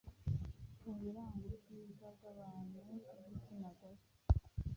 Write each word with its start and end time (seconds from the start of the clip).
mu 0.83 0.91
biranga 1.01 1.45
ubwiza 1.53 2.07
bw’abantu 2.17 2.77
b’igitsina 2.85 3.69
gore 3.77 4.03